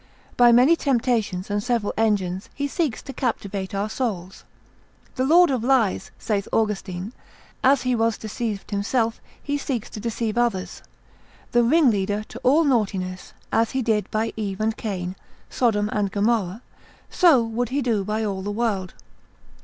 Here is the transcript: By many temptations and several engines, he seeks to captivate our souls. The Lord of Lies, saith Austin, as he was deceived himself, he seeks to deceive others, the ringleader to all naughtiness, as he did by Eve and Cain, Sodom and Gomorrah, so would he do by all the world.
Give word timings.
By 0.35 0.51
many 0.51 0.75
temptations 0.75 1.51
and 1.51 1.61
several 1.61 1.93
engines, 1.95 2.49
he 2.55 2.67
seeks 2.67 3.03
to 3.03 3.13
captivate 3.13 3.75
our 3.75 3.87
souls. 3.87 4.45
The 5.13 5.23
Lord 5.23 5.51
of 5.51 5.63
Lies, 5.63 6.09
saith 6.17 6.47
Austin, 6.51 7.13
as 7.63 7.83
he 7.83 7.93
was 7.93 8.17
deceived 8.17 8.71
himself, 8.71 9.21
he 9.43 9.59
seeks 9.59 9.91
to 9.91 9.99
deceive 9.99 10.39
others, 10.39 10.81
the 11.51 11.61
ringleader 11.61 12.23
to 12.29 12.39
all 12.39 12.63
naughtiness, 12.63 13.33
as 13.51 13.73
he 13.73 13.83
did 13.83 14.09
by 14.09 14.33
Eve 14.35 14.59
and 14.59 14.75
Cain, 14.75 15.15
Sodom 15.51 15.87
and 15.89 16.11
Gomorrah, 16.11 16.63
so 17.11 17.43
would 17.43 17.69
he 17.69 17.83
do 17.83 18.03
by 18.03 18.25
all 18.25 18.41
the 18.41 18.49
world. 18.49 18.95